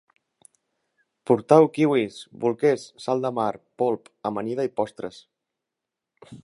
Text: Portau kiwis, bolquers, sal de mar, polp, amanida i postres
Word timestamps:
Portau 1.31 1.67
kiwis, 1.75 2.17
bolquers, 2.45 2.87
sal 3.05 3.23
de 3.27 3.33
mar, 3.41 3.53
polp, 3.83 4.13
amanida 4.31 4.69
i 4.71 4.75
postres 4.81 5.23